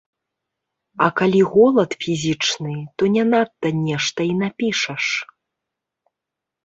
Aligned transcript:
А 1.07 1.09
калі 1.19 1.41
голад 1.55 1.89
фізічны, 2.05 2.75
то 3.01 3.11
не 3.17 3.23
надта 3.35 3.67
нешта 3.85 4.19
і 4.33 4.35
напішаш! 4.43 5.05